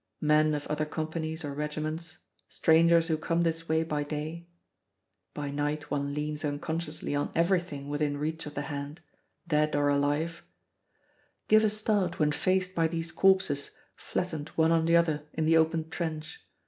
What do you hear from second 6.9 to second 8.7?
on everything within reach of the